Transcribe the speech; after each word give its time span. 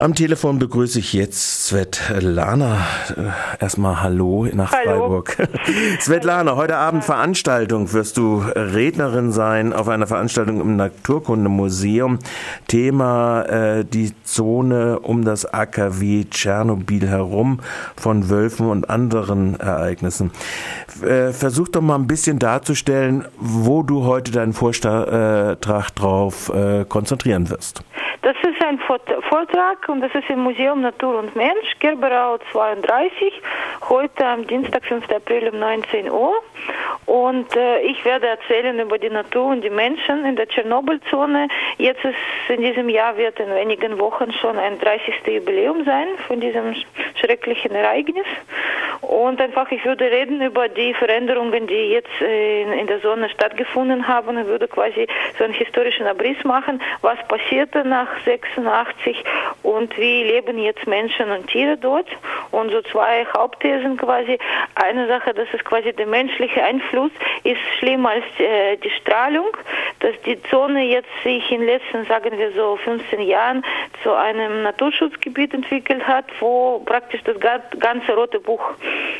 Am 0.00 0.14
Telefon 0.14 0.60
begrüße 0.60 1.00
ich 1.00 1.12
jetzt 1.12 1.66
Svetlana. 1.66 2.86
Äh, 3.16 3.60
erstmal 3.60 4.00
Hallo 4.00 4.46
nach 4.52 4.70
hallo. 4.70 5.00
Freiburg. 5.00 5.48
Svetlana, 6.00 6.54
heute 6.54 6.76
Abend 6.76 7.04
Veranstaltung. 7.04 7.92
Wirst 7.92 8.16
du 8.16 8.38
Rednerin 8.38 9.32
sein 9.32 9.72
auf 9.72 9.88
einer 9.88 10.06
Veranstaltung 10.06 10.60
im 10.60 10.76
Naturkundemuseum. 10.76 12.20
Thema 12.68 13.42
äh, 13.46 13.84
die 13.84 14.12
Zone 14.22 15.00
um 15.00 15.24
das 15.24 15.44
AKW 15.46 16.26
Tschernobyl 16.30 17.08
herum 17.08 17.58
von 17.96 18.30
Wölfen 18.30 18.68
und 18.68 18.90
anderen 18.90 19.58
Ereignissen. 19.58 20.30
Äh, 21.02 21.32
versuch 21.32 21.70
doch 21.70 21.82
mal 21.82 21.96
ein 21.96 22.06
bisschen 22.06 22.38
darzustellen, 22.38 23.24
wo 23.40 23.82
du 23.82 24.04
heute 24.04 24.30
deinen 24.30 24.52
Vortrag 24.52 25.58
drauf 25.96 26.52
äh, 26.54 26.84
konzentrieren 26.84 27.50
wirst. 27.50 27.82
Das 28.22 28.36
ist 28.42 28.62
ein 28.62 28.78
Vortrag 28.78 29.88
und 29.88 30.00
das 30.00 30.14
ist 30.14 30.28
im 30.28 30.40
Museum 30.40 30.80
Natur 30.80 31.18
und 31.18 31.34
Mensch, 31.36 31.78
Gerberau 31.80 32.38
32, 32.52 33.32
heute 33.88 34.26
am 34.26 34.46
Dienstag, 34.46 34.84
5. 34.84 35.10
April 35.10 35.48
um 35.48 35.58
19 35.58 36.10
Uhr. 36.10 36.34
Und 37.06 37.56
äh, 37.56 37.80
ich 37.80 38.04
werde 38.04 38.28
erzählen 38.28 38.78
über 38.78 38.98
die 38.98 39.08
Natur 39.08 39.46
und 39.46 39.62
die 39.62 39.70
Menschen 39.70 40.24
in 40.26 40.36
der 40.36 40.46
Tschernobyl-Zone. 40.46 41.48
Jetzt 41.78 42.04
ist 42.04 42.16
in 42.48 42.60
diesem 42.60 42.88
Jahr 42.88 43.16
wird 43.16 43.40
in 43.40 43.48
wenigen 43.54 43.98
Wochen 43.98 44.32
schon 44.32 44.58
ein 44.58 44.78
30. 44.78 45.14
Jubiläum 45.26 45.84
sein 45.84 46.08
von 46.26 46.40
diesem 46.40 46.74
schrecklichen 47.18 47.72
Ereignis. 47.74 48.26
Und 49.08 49.40
einfach, 49.40 49.70
ich 49.70 49.82
würde 49.86 50.04
reden 50.04 50.42
über 50.42 50.68
die 50.68 50.92
Veränderungen, 50.92 51.66
die 51.66 51.92
jetzt 51.92 52.20
äh, 52.20 52.78
in, 52.78 52.86
der 52.88 53.00
Zone 53.00 53.30
stattgefunden 53.30 54.06
haben 54.06 54.36
und 54.36 54.46
würde 54.46 54.68
quasi 54.68 55.06
so 55.38 55.44
einen 55.44 55.54
historischen 55.54 56.06
Abriss 56.06 56.36
machen, 56.44 56.82
was 57.00 57.16
passierte 57.26 57.88
nach 57.88 58.08
86 58.26 59.24
und 59.62 59.96
wie 59.96 60.24
leben 60.24 60.58
jetzt 60.58 60.86
Menschen 60.86 61.30
und 61.30 61.46
Tiere 61.46 61.78
dort. 61.78 62.06
Und 62.50 62.70
so 62.70 62.80
zwei 62.82 63.26
Hauptthesen 63.36 63.96
quasi. 63.96 64.38
Eine 64.74 65.06
Sache, 65.06 65.34
das 65.34 65.48
ist 65.52 65.64
quasi 65.64 65.92
der 65.92 66.06
menschliche 66.06 66.62
Einfluss, 66.62 67.10
ist 67.44 67.60
schlimmer 67.78 68.10
als 68.10 68.24
äh, 68.38 68.76
die 68.76 68.90
Strahlung, 68.90 69.48
dass 70.00 70.20
die 70.22 70.40
Zone 70.44 70.84
jetzt 70.84 71.08
sich 71.22 71.50
in 71.50 71.60
den 71.60 71.68
letzten, 71.68 72.06
sagen 72.06 72.38
wir 72.38 72.52
so, 72.52 72.76
15 72.76 73.20
Jahren 73.22 73.64
zu 74.02 74.12
einem 74.12 74.62
Naturschutzgebiet 74.62 75.54
entwickelt 75.54 76.06
hat, 76.06 76.26
wo 76.40 76.80
praktisch 76.80 77.22
das 77.24 77.36
ganze 77.78 78.12
rote 78.14 78.40
Buch 78.40 78.62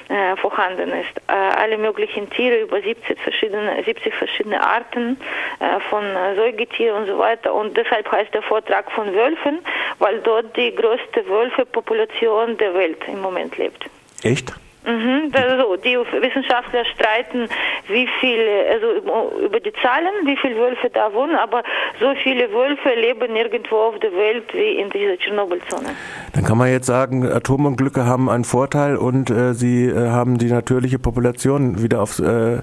äh, 0.08 0.36
vorhanden 0.36 0.90
ist. 0.90 1.16
Äh, 1.28 1.32
alle 1.32 1.78
möglichen 1.78 2.30
Tiere, 2.30 2.60
über 2.60 2.80
70 2.80 3.20
verschiedene, 3.20 3.82
70 3.84 4.14
verschiedene 4.14 4.60
Arten 4.62 5.18
äh, 5.60 5.80
von 5.90 6.04
Säugetieren 6.36 7.02
und 7.02 7.06
so 7.06 7.18
weiter. 7.18 7.54
Und 7.54 7.76
deshalb 7.76 8.10
heißt 8.10 8.32
der 8.34 8.42
Vortrag 8.42 8.90
von 8.92 9.14
Wölfen, 9.14 9.58
weil 9.98 10.20
dort 10.20 10.56
die 10.56 10.74
größte 10.74 11.26
Wölfepopulation 11.28 12.56
der 12.58 12.74
Welt 12.74 12.98
im 13.06 13.20
Moment 13.20 13.56
lebt. 13.58 13.84
Echt? 14.22 14.52
Mhm, 14.86 15.32
also 15.32 15.76
die 15.76 15.96
Wissenschaftler 15.96 16.84
streiten, 16.84 17.48
wie 17.88 18.08
viele, 18.20 18.66
also 18.72 19.40
über 19.44 19.60
die 19.60 19.72
Zahlen, 19.82 20.12
wie 20.24 20.36
viele 20.36 20.56
Wölfe 20.56 20.88
da 20.90 21.12
wohnen, 21.12 21.36
aber 21.36 21.62
so 22.00 22.14
viele 22.22 22.50
Wölfe 22.52 22.90
leben 22.94 23.32
nirgendwo 23.32 23.76
auf 23.76 23.98
der 23.98 24.12
Welt 24.12 24.44
wie 24.54 24.78
in 24.80 24.88
dieser 24.90 25.18
Tschernobyl-Zone. 25.18 25.88
Dann 26.32 26.44
kann 26.44 26.56
man 26.58 26.70
jetzt 26.70 26.86
sagen, 26.86 27.26
Atomunglücke 27.26 28.06
haben 28.06 28.30
einen 28.30 28.44
Vorteil 28.44 28.96
und 28.96 29.30
äh, 29.30 29.52
sie 29.52 29.86
äh, 29.86 30.10
haben 30.10 30.38
die 30.38 30.50
natürliche 30.50 30.98
Population 30.98 31.82
wieder 31.82 32.00
auf 32.00 32.18
äh, 32.18 32.58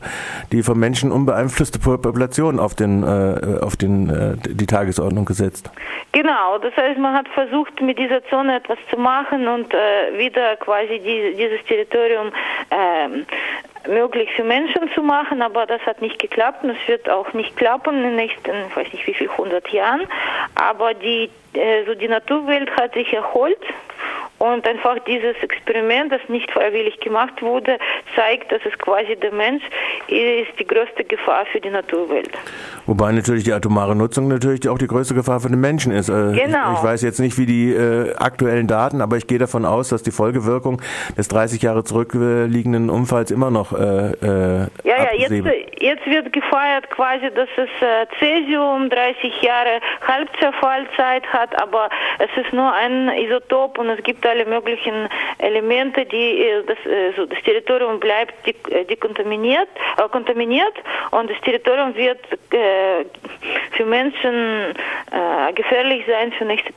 die 0.52 0.64
von 0.64 0.80
Menschen 0.80 1.12
unbeeinflusste 1.12 1.80
Population 1.80 2.60
auf 2.60 2.76
den 2.76 3.04
äh, 3.04 3.60
auf 3.62 3.76
den 3.76 4.10
äh, 4.10 4.36
die 4.48 4.66
Tagesordnung 4.66 5.26
gesetzt. 5.26 5.70
Genau, 6.12 6.58
das 6.60 6.76
heißt, 6.78 6.98
man 6.98 7.14
hat 7.14 7.28
versucht, 7.30 7.82
mit 7.82 8.00
dieser 8.00 8.24
Zone 8.30 8.56
etwas 8.56 8.78
zu 8.90 8.98
machen 8.98 9.48
und 9.48 9.74
äh, 9.74 10.18
wieder 10.18 10.56
quasi 10.56 11.00
die, 11.00 11.36
dieses 11.38 11.62
Territorium 11.68 12.15
ähm, 12.72 13.26
möglich 13.88 14.30
für 14.36 14.44
Menschen 14.44 14.90
zu 14.94 15.02
machen, 15.02 15.42
aber 15.42 15.66
das 15.66 15.82
hat 15.86 16.02
nicht 16.02 16.20
geklappt 16.20 16.64
und 16.64 16.72
es 16.72 16.88
wird 16.88 17.10
auch 17.10 17.32
nicht 17.34 17.56
klappen 17.58 17.98
in 17.98 18.04
den 18.04 18.16
nächsten, 18.16 18.52
ich 18.70 18.76
weiß 18.76 18.92
nicht 18.92 19.06
wie 19.08 19.14
viel, 19.14 19.30
100 19.30 19.68
Jahren. 19.70 20.02
Aber 20.56 20.94
die, 20.94 21.30
äh, 21.54 21.86
so 21.86 21.94
die 21.96 22.08
Naturwelt 22.08 22.70
hat 22.78 22.94
sich 22.94 23.14
erholt 23.14 23.60
und 24.40 24.68
einfach 24.68 24.98
dieses 25.08 25.36
Experiment, 25.42 26.12
das 26.12 26.22
nicht 26.28 26.52
freiwillig 26.52 27.00
gemacht 27.00 27.42
wurde, 27.42 27.78
zeigt, 28.16 28.52
dass 28.52 28.62
es 28.66 28.78
quasi 28.80 29.16
der 29.16 29.32
Mensch 29.32 29.64
ist 30.08 30.60
die 30.60 30.68
größte 30.68 31.04
Gefahr 31.06 31.46
für 31.52 31.62
die 31.62 31.70
Naturwelt. 31.70 32.32
Wobei 32.86 33.12
natürlich 33.12 33.44
die 33.44 33.54
atomare 33.54 33.96
Nutzung 33.96 34.28
natürlich 34.28 34.68
auch 34.68 34.78
die 34.78 34.88
größte 34.88 35.14
Gefahr 35.14 35.40
für 35.40 35.50
den 35.50 35.62
Menschen 35.62 35.92
ist. 35.92 36.10
Äh, 36.10 36.34
genau. 36.34 36.74
Ich, 36.74 36.80
ich 36.80 36.84
weiß 36.84 37.02
jetzt 37.02 37.20
nicht, 37.20 37.38
wie 37.38 37.46
die 37.46 37.72
äh, 37.74 38.14
aktuellen 38.16 38.68
Daten, 38.68 39.02
aber 39.02 39.18
ich 39.18 39.28
gehe 39.28 39.40
davon 39.40 39.66
aus, 39.66 39.90
dass 39.90 40.04
die 40.04 40.12
Folgewirkung 40.12 40.82
des 41.18 41.28
30 41.30 41.62
Jahre 41.62 41.84
zurückliegenden 41.84 42.90
Unfalls 42.90 43.32
immer 43.32 43.52
noch 43.52 43.72
äh, 43.72 43.78
äh, 43.78 44.68
Ja, 44.84 45.04
ja, 45.04 45.14
jetzt, 45.14 45.46
jetzt 45.80 46.06
wird 46.06 46.34
gefeiert 46.34 46.90
quasi, 46.90 47.32
dass 47.34 47.50
es 47.56 47.70
äh, 47.82 48.06
Cäsium 48.20 48.90
30 48.90 49.42
Jahre 49.42 49.80
Halbzerfallzeit 50.06 51.26
hat, 51.28 51.62
aber 51.62 51.90
es 52.20 52.44
ist 52.44 52.54
nur 52.54 52.72
ein 52.74 53.10
Isotop 53.10 53.78
und 53.78 53.90
es 53.90 54.04
gibt 54.04 54.25
alle 54.26 54.46
möglichen 54.46 55.10
Elemente, 55.38 56.06
die 56.06 56.42
äh, 56.42 56.64
das, 56.64 56.78
äh, 56.86 57.14
so 57.16 57.26
das 57.26 57.42
Territorium 57.44 58.00
bleibt 58.00 58.34
äh, 58.48 58.86
dekontaminiert, 58.86 59.68
äh, 59.98 60.10
kontaminiert 60.10 60.74
und 61.12 61.30
das 61.30 61.40
Territorium 61.42 61.96
wird 61.96 62.20
äh, 62.52 63.06
für 63.72 63.86
Menschen 63.86 64.74
äh, 65.12 65.54
gefährlich 65.54 66.04
sein 66.08 66.32
für 66.34 66.46
nächste 66.46 66.72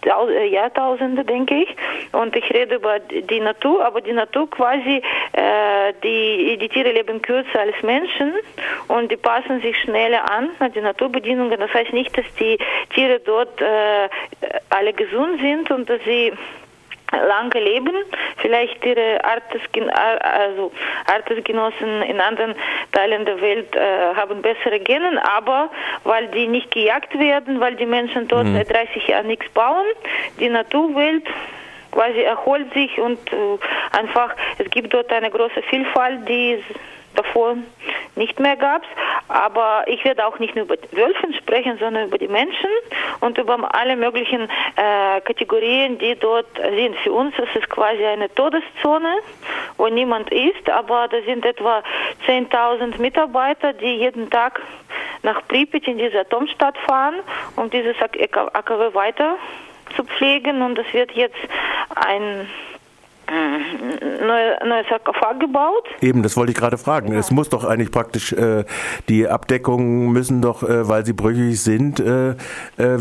Jahrtausende, 0.50 1.24
denke 1.24 1.54
ich. 1.62 1.76
Und 2.12 2.34
ich 2.36 2.48
rede 2.52 2.76
über 2.76 2.98
die 3.00 3.40
Natur, 3.40 3.84
aber 3.84 4.00
die 4.00 4.12
Natur 4.12 4.48
quasi, 4.50 5.02
die, 6.02 6.56
die 6.58 6.68
Tiere 6.68 6.92
leben 6.92 7.22
kürzer 7.22 7.60
als 7.60 7.80
Menschen 7.82 8.32
und 8.88 9.10
die 9.10 9.16
passen 9.16 9.60
sich 9.60 9.76
schneller 9.78 10.30
an 10.30 10.50
an 10.58 10.72
die 10.72 10.80
Naturbedingungen. 10.80 11.58
Das 11.58 11.72
heißt 11.72 11.92
nicht, 11.92 12.16
dass 12.16 12.24
die 12.38 12.58
Tiere 12.94 13.20
dort 13.20 13.62
alle 14.70 14.92
gesund 14.92 15.40
sind 15.40 15.70
und 15.70 15.88
dass 15.88 16.00
sie 16.04 16.32
lange 17.12 17.60
leben, 17.60 17.94
vielleicht 18.36 18.84
ihre 18.84 19.24
Artesgen 19.24 19.90
also 19.90 20.72
Artesgenossen 21.06 22.02
in 22.02 22.20
anderen 22.20 22.54
Teilen 22.92 23.24
der 23.24 23.40
Welt 23.40 23.74
äh, 23.74 24.14
haben 24.14 24.42
bessere 24.42 24.80
Gene, 24.80 25.22
aber 25.24 25.70
weil 26.04 26.28
die 26.28 26.46
nicht 26.46 26.70
gejagt 26.70 27.18
werden, 27.18 27.60
weil 27.60 27.76
die 27.76 27.86
Menschen 27.86 28.28
dort 28.28 28.46
mhm. 28.46 28.56
seit 28.56 28.70
30 28.70 29.08
Jahren 29.08 29.26
nichts 29.26 29.48
bauen, 29.50 29.86
die 30.38 30.48
Naturwelt 30.48 31.24
quasi 31.90 32.20
erholt 32.20 32.72
sich 32.74 32.98
und 32.98 33.18
äh, 33.32 33.36
einfach 33.96 34.34
es 34.58 34.68
gibt 34.70 34.92
dort 34.92 35.10
eine 35.10 35.30
große 35.30 35.62
Vielfalt, 35.70 36.28
die 36.28 36.62
davor 37.14 37.56
nicht 38.16 38.38
mehr 38.40 38.56
gab. 38.56 38.82
Aber 39.28 39.84
ich 39.86 40.04
werde 40.04 40.26
auch 40.26 40.38
nicht 40.38 40.54
nur 40.54 40.64
über 40.64 40.76
Wölfen 40.92 41.34
sprechen, 41.34 41.78
sondern 41.78 42.08
über 42.08 42.18
die 42.18 42.28
Menschen 42.28 42.70
und 43.20 43.36
über 43.38 43.74
alle 43.74 43.96
möglichen 43.96 44.42
äh, 44.42 45.20
Kategorien, 45.20 45.98
die 45.98 46.16
dort 46.16 46.46
sind. 46.56 46.96
Für 46.96 47.12
uns 47.12 47.38
ist 47.38 47.54
es 47.54 47.68
quasi 47.68 48.04
eine 48.04 48.32
Todeszone, 48.34 49.14
wo 49.76 49.88
niemand 49.88 50.30
ist, 50.32 50.68
aber 50.70 51.08
da 51.08 51.20
sind 51.22 51.44
etwa 51.44 51.82
10.000 52.26 53.00
Mitarbeiter, 53.00 53.72
die 53.74 53.96
jeden 53.96 54.30
Tag 54.30 54.60
nach 55.22 55.46
Pripyat 55.48 55.86
in 55.86 55.98
diese 55.98 56.20
Atomstadt 56.20 56.76
fahren, 56.86 57.16
um 57.56 57.70
dieses 57.70 57.96
AKW 58.00 58.94
weiter 58.94 59.36
zu 59.96 60.04
pflegen 60.04 60.62
und 60.62 60.78
es 60.78 60.92
wird 60.92 61.12
jetzt 61.12 61.36
ein 61.94 62.48
neue, 63.30 64.58
neue 64.66 64.84
Sarkophag 64.88 65.40
gebaut. 65.40 65.84
Eben, 66.00 66.22
das 66.22 66.36
wollte 66.36 66.52
ich 66.52 66.58
gerade 66.58 66.78
fragen. 66.78 67.12
Ja. 67.12 67.18
Es 67.18 67.30
muss 67.30 67.48
doch 67.48 67.64
eigentlich 67.64 67.90
praktisch, 67.90 68.32
äh, 68.32 68.64
die 69.08 69.28
Abdeckungen 69.28 70.12
müssen 70.12 70.42
doch, 70.42 70.62
äh, 70.62 70.88
weil 70.88 71.04
sie 71.04 71.12
brüchig 71.12 71.60
sind, 71.60 72.00
äh, 72.00 72.30
äh 72.30 72.34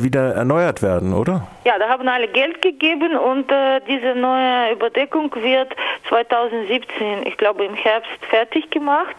wieder 0.04 0.36
erneuert 0.36 0.82
werden, 0.82 1.14
oder? 1.14 1.48
Ja, 1.64 1.78
da 1.80 1.90
haben 1.90 2.08
alle 2.08 2.28
Geld 2.28 2.62
gegeben 2.62 3.16
und 3.18 3.52
äh, 3.52 3.82
diese 3.88 4.16
neue 4.16 4.74
Überdeckung 4.74 5.34
wird 5.36 5.76
2017, 6.10 7.26
ich 7.26 7.38
glaube 7.38 7.66
im 7.66 7.74
Herbst, 7.76 8.10
fertig 8.30 8.70
gemacht. 8.70 9.16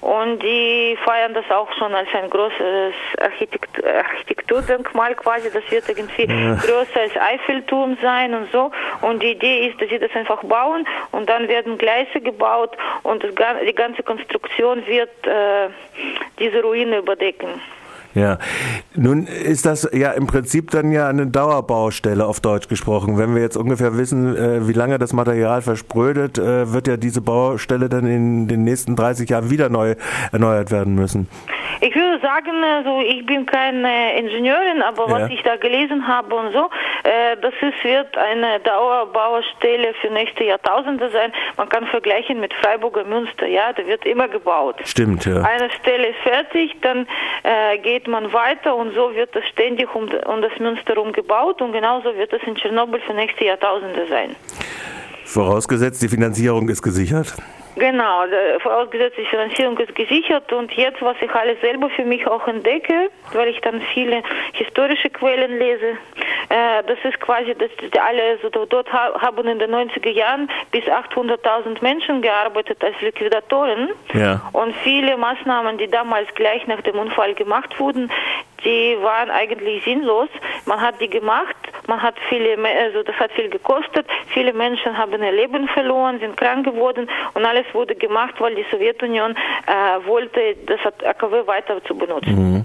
Und 0.00 0.42
die 0.42 0.96
feiern 1.04 1.34
das 1.34 1.44
auch 1.50 1.70
schon 1.74 1.94
als 1.94 2.08
ein 2.14 2.30
großes 2.30 2.94
Architekt 3.20 3.84
Architekturdenkmal 3.84 5.14
quasi. 5.14 5.50
Das 5.52 5.62
wird 5.70 5.88
irgendwie 5.88 6.26
größer 6.26 7.00
als 7.00 7.16
Eiffelturm 7.16 7.98
sein 8.00 8.34
und 8.34 8.50
so. 8.50 8.70
Und 9.02 9.22
die 9.22 9.32
Idee 9.32 9.68
ist, 9.68 9.80
dass 9.80 9.90
sie 9.90 9.98
das 9.98 10.10
einfach 10.14 10.39
bauen 10.42 10.86
und 11.12 11.28
dann 11.28 11.48
werden 11.48 11.78
Gleise 11.78 12.20
gebaut 12.20 12.76
und 13.02 13.22
das, 13.22 13.32
die 13.66 13.74
ganze 13.74 14.02
Konstruktion 14.02 14.86
wird 14.86 15.26
äh, 15.26 15.68
diese 16.38 16.62
Ruine 16.62 16.98
überdecken. 16.98 17.60
Ja, 18.14 18.38
nun 18.96 19.26
ist 19.26 19.66
das 19.66 19.88
ja 19.92 20.10
im 20.10 20.26
Prinzip 20.26 20.70
dann 20.72 20.90
ja 20.90 21.06
eine 21.08 21.28
Dauerbaustelle 21.28 22.26
auf 22.26 22.40
Deutsch 22.40 22.66
gesprochen. 22.66 23.18
Wenn 23.18 23.36
wir 23.36 23.42
jetzt 23.42 23.56
ungefähr 23.56 23.96
wissen, 23.96 24.36
äh, 24.36 24.66
wie 24.66 24.72
lange 24.72 24.98
das 24.98 25.12
Material 25.12 25.62
versprödet, 25.62 26.36
äh, 26.36 26.72
wird 26.72 26.88
ja 26.88 26.96
diese 26.96 27.20
Baustelle 27.20 27.88
dann 27.88 28.06
in 28.06 28.48
den 28.48 28.64
nächsten 28.64 28.96
30 28.96 29.30
Jahren 29.30 29.50
wieder 29.50 29.68
neu 29.68 29.94
erneuert 30.32 30.72
werden 30.72 30.96
müssen. 30.96 31.28
Ich 31.82 31.94
würde 31.94 32.20
sagen, 32.20 32.62
also 32.62 33.00
ich 33.00 33.24
bin 33.24 33.46
keine 33.46 34.18
Ingenieurin, 34.18 34.82
aber 34.82 35.08
ja. 35.08 35.12
was 35.12 35.30
ich 35.30 35.42
da 35.42 35.56
gelesen 35.56 36.06
habe 36.06 36.34
und 36.34 36.52
so, 36.52 36.68
äh, 37.04 37.36
das 37.40 37.54
ist, 37.60 37.82
wird 37.82 38.18
eine 38.18 38.60
Dauerbaustelle 38.60 39.94
für 40.00 40.10
nächste 40.10 40.44
Jahrtausende 40.44 41.08
sein. 41.10 41.32
Man 41.56 41.68
kann 41.70 41.86
vergleichen 41.86 42.38
mit 42.38 42.52
Freiburger 42.54 43.04
Münster, 43.04 43.46
ja, 43.46 43.72
da 43.72 43.86
wird 43.86 44.04
immer 44.04 44.28
gebaut. 44.28 44.76
Stimmt, 44.84 45.24
ja. 45.24 45.42
Eine 45.42 45.70
Stelle 45.70 46.08
ist 46.08 46.18
fertig, 46.18 46.76
dann 46.82 47.06
äh, 47.44 47.78
geht 47.78 48.06
man 48.06 48.30
weiter 48.32 48.76
und 48.76 48.94
so 48.94 49.14
wird 49.14 49.34
das 49.34 49.46
ständig 49.48 49.94
um, 49.94 50.08
um 50.26 50.42
das 50.42 50.58
Münster 50.58 50.94
herum 50.94 51.12
gebaut 51.12 51.62
und 51.62 51.72
genauso 51.72 52.14
wird 52.14 52.32
es 52.32 52.42
in 52.42 52.56
Tschernobyl 52.56 53.00
für 53.00 53.14
nächste 53.14 53.46
Jahrtausende 53.46 54.06
sein. 54.06 54.36
Vorausgesetzt, 55.24 56.02
die 56.02 56.08
Finanzierung 56.08 56.68
ist 56.68 56.82
gesichert. 56.82 57.34
Genau, 57.76 58.24
vorausgesetzt 58.60 59.16
die 59.16 59.26
Finanzierung 59.26 59.78
ist 59.78 59.94
gesichert 59.94 60.52
und 60.52 60.72
jetzt, 60.72 61.00
was 61.02 61.16
ich 61.20 61.30
alles 61.34 61.60
selber 61.60 61.88
für 61.90 62.04
mich 62.04 62.26
auch 62.26 62.46
entdecke, 62.46 63.10
weil 63.32 63.48
ich 63.48 63.60
dann 63.60 63.80
viele 63.94 64.22
historische 64.52 65.10
Quellen 65.10 65.58
lese, 65.58 65.96
äh, 66.50 66.82
das 66.86 66.98
ist 67.04 67.20
quasi, 67.20 67.54
dass 67.54 67.70
alle, 68.00 68.22
also 68.42 68.66
dort 68.66 68.92
haben 68.92 69.46
in 69.46 69.58
den 69.58 69.70
90er 69.70 70.10
Jahren 70.10 70.50
bis 70.72 70.84
800.000 70.84 71.80
Menschen 71.80 72.22
gearbeitet 72.22 72.82
als 72.82 73.00
Liquidatoren 73.00 73.90
ja. 74.14 74.40
und 74.52 74.74
viele 74.76 75.16
Maßnahmen, 75.16 75.78
die 75.78 75.88
damals 75.88 76.28
gleich 76.34 76.66
nach 76.66 76.80
dem 76.82 76.98
Unfall 76.98 77.34
gemacht 77.34 77.78
wurden, 77.78 78.10
die 78.64 78.96
waren 79.00 79.30
eigentlich 79.30 79.84
sinnlos. 79.84 80.28
Man 80.66 80.80
hat 80.80 81.00
die 81.00 81.08
gemacht, 81.08 81.56
man 81.90 82.00
hat 82.00 82.14
viele, 82.28 82.56
also 82.56 83.02
das 83.02 83.16
hat 83.16 83.32
viel 83.32 83.50
gekostet, 83.50 84.06
viele 84.28 84.52
Menschen 84.52 84.96
haben 84.96 85.20
ihr 85.22 85.32
Leben 85.32 85.66
verloren, 85.68 86.20
sind 86.20 86.36
krank 86.36 86.64
geworden 86.64 87.08
und 87.34 87.44
alles 87.44 87.66
wurde 87.72 87.96
gemacht, 87.96 88.34
weil 88.38 88.54
die 88.54 88.64
Sowjetunion 88.70 89.32
äh, 89.32 90.06
wollte, 90.06 90.40
das 90.66 90.78
AKW 91.04 91.46
weiter 91.46 91.82
zu 91.84 91.96
benutzen. 91.96 92.34
Mhm. 92.34 92.64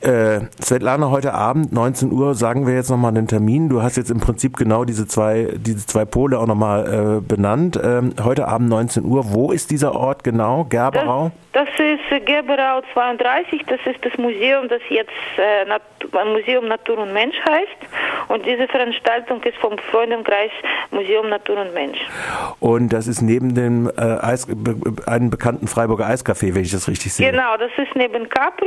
Äh, 0.00 0.40
Svetlana, 0.60 1.10
heute 1.10 1.34
Abend, 1.34 1.72
19 1.72 2.12
Uhr, 2.12 2.34
sagen 2.34 2.66
wir 2.66 2.74
jetzt 2.74 2.90
nochmal 2.90 3.12
den 3.12 3.28
Termin. 3.28 3.68
Du 3.68 3.82
hast 3.82 3.96
jetzt 3.96 4.10
im 4.10 4.20
Prinzip 4.20 4.56
genau 4.56 4.84
diese 4.84 5.06
zwei, 5.06 5.48
diese 5.56 5.86
zwei 5.86 6.04
Pole 6.04 6.38
auch 6.38 6.46
nochmal 6.46 7.18
äh, 7.18 7.20
benannt. 7.20 7.78
Ähm, 7.82 8.14
heute 8.22 8.48
Abend, 8.48 8.68
19 8.68 9.04
Uhr, 9.04 9.32
wo 9.32 9.52
ist 9.52 9.70
dieser 9.70 9.94
Ort 9.94 10.24
genau? 10.24 10.64
Gerberau? 10.64 11.30
Das, 11.52 11.68
das 11.76 11.86
ist 11.86 12.26
Gerberau 12.26 12.82
32, 12.92 13.62
das 13.66 13.80
ist 13.86 14.04
das 14.04 14.16
Museum, 14.18 14.68
das 14.68 14.82
jetzt 14.88 15.10
äh, 15.38 15.64
Nat 15.66 15.82
Museum 16.12 16.68
Natur 16.68 16.98
und 16.98 17.12
Mensch 17.12 17.36
heißt. 17.48 18.28
Und 18.28 18.44
diese 18.44 18.66
Veranstaltung 18.68 19.42
ist 19.42 19.56
vom 19.58 19.76
Freundenkreis 19.90 20.50
Museum 20.90 21.28
Natur 21.28 21.60
und 21.60 21.74
Mensch. 21.74 21.98
Und 22.60 22.92
das 22.92 23.06
ist 23.06 23.22
neben 23.22 23.54
dem 23.54 23.90
äh, 23.96 24.00
Eis, 24.00 24.46
einen 25.06 25.30
bekannten 25.30 25.66
Freiburger 25.66 26.06
Eiscafé, 26.06 26.54
wenn 26.54 26.62
ich 26.62 26.72
das 26.72 26.88
richtig 26.88 27.12
sehe. 27.12 27.30
Genau, 27.30 27.56
das 27.56 27.70
ist 27.76 27.94
neben 27.94 28.28
Capri. 28.28 28.66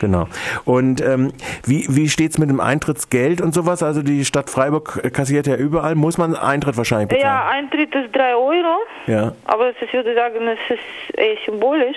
Genau. 0.00 0.26
Und 0.64 1.00
ähm, 1.00 1.32
wie, 1.64 1.86
wie 1.88 2.08
steht 2.08 2.32
es 2.32 2.38
mit 2.38 2.50
dem 2.50 2.60
Eintrittsgeld 2.60 3.40
und 3.40 3.54
sowas? 3.54 3.82
Also 3.82 4.02
die 4.02 4.24
Stadt 4.24 4.50
Freiburg 4.50 5.12
kassiert 5.12 5.46
ja 5.46 5.56
überall. 5.56 5.94
Muss 5.94 6.18
man 6.18 6.34
Eintritt 6.34 6.76
wahrscheinlich 6.76 7.08
bezahlen? 7.08 7.24
Ja, 7.24 7.48
Eintritt 7.48 7.94
ist 7.94 8.14
3 8.14 8.34
Euro. 8.34 8.78
Ja. 9.06 9.32
Aber 9.44 9.70
ich 9.70 9.92
würde 9.92 10.14
sagen, 10.14 10.46
es 10.48 10.76
ist 10.76 11.18
eher 11.18 11.36
symbolisch. 11.44 11.96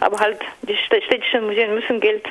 Aber 0.00 0.18
halt, 0.18 0.38
die 0.62 0.76
städtischen 0.76 1.46
Museen 1.46 1.74
müssen 1.74 2.00
Geld 2.00 2.24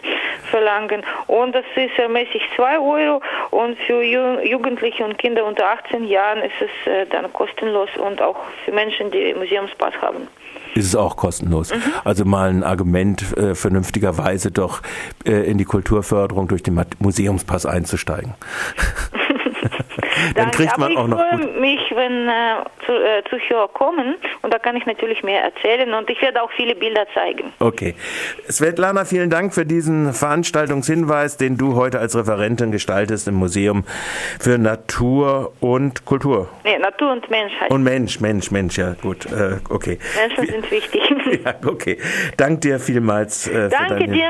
verlangen. 0.50 1.04
Und 1.28 1.54
das 1.54 1.66
ist 1.76 1.98
ermäßig 1.98 2.42
2 2.56 2.80
Euro. 2.80 3.22
Und 3.52 3.78
für 3.80 4.02
Jugendliche 4.04 5.04
und 5.04 5.18
Kinder 5.18 5.46
unter 5.46 5.68
18 5.68 6.08
Jahren 6.08 6.40
ist 6.40 6.54
es 6.60 6.92
äh, 6.92 7.06
dann 7.08 7.32
kostenlos 7.34 7.90
und 7.98 8.22
auch 8.22 8.38
für 8.66 8.72
Menschen, 8.72 9.12
die 9.12 9.34
Museumspass 9.34 9.94
haben 10.02 10.28
ist 10.76 10.86
es 10.86 10.96
auch 10.96 11.16
kostenlos. 11.16 11.72
Mhm. 11.72 11.82
Also 12.04 12.26
mal 12.26 12.50
ein 12.50 12.64
Argument 12.64 13.38
äh, 13.38 13.56
vernünftigerweise 13.56 14.52
doch 14.52 14.82
äh, 15.26 15.50
in 15.50 15.58
die 15.58 15.66
Kulturförderung 15.66 16.48
durch 16.48 16.64
den 16.64 16.80
Museumspass 17.00 17.66
einzusteigen. 17.66 18.34
Dann 20.36 20.52
kriegt 20.52 20.78
man 20.78 20.96
auch 20.98 21.08
noch 21.08 21.20
Ich 21.20 21.40
freue 21.40 21.60
mich, 21.60 21.80
wenn 21.96 22.28
äh, 22.28 22.64
zu, 22.86 22.94
äh, 22.94 23.24
Zuschauer 23.30 23.72
kommen 23.74 24.16
und 24.42 24.54
da 24.54 24.60
kann 24.60 24.76
ich 24.76 24.86
natürlich 24.86 25.24
mehr 25.24 25.44
erzählen 25.44 25.94
und 25.94 26.10
ich 26.10 26.22
werde 26.22 26.42
auch 26.42 26.52
viele 26.52 26.76
Bilder 26.76 27.06
zeigen. 27.14 27.54
Okay. 27.60 27.96
Svetlana, 28.50 29.06
vielen 29.06 29.30
Dank 29.30 29.54
für 29.54 29.66
diesen 29.66 30.14
Veranstaltungshinweis, 30.14 31.38
den 31.38 31.58
du 31.58 31.76
heute 31.76 32.00
als 32.00 32.16
Referentin 32.16 32.72
gestaltest 32.72 33.28
im 33.28 33.36
Museum 33.36 33.86
für 34.40 34.58
Natur 34.58 35.54
und 35.60 36.06
Kultur. 36.06 36.50
Nee, 36.64 36.78
Natur 36.78 37.12
und 37.12 37.30
Mensch 37.30 37.54
heißt 37.60 37.72
Und 37.72 37.84
Mensch, 37.84 38.20
Mensch, 38.20 38.52
Mensch, 38.52 38.78
ja 38.78 38.96
gut, 39.02 39.26
äh, 39.32 39.58
okay. 39.70 40.00
Menschen 40.16 40.46
sind 40.48 40.72
wichtig. 40.72 41.02
ja, 41.46 41.56
okay. 41.66 41.98
Dank 42.38 42.62
dir 42.62 42.80
vielmals 42.80 43.48
äh, 43.48 43.70
Danke 43.70 43.94
für 43.94 44.00
deine 44.00 44.14
dir 44.14 44.30